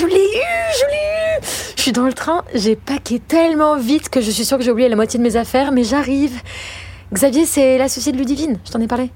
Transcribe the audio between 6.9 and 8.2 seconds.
Xavier, c'est l'associé de